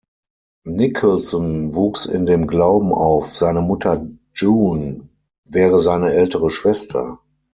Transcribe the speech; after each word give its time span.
Nicholson 0.65 1.75
wuchs 1.75 2.07
in 2.07 2.25
dem 2.25 2.47
Glauben 2.47 2.91
auf, 2.91 3.31
seine 3.35 3.61
Mutter 3.61 4.07
June 4.33 5.11
wäre 5.47 5.77
seine 5.79 6.11
ältere 6.13 6.49
Schwester. 6.49 7.19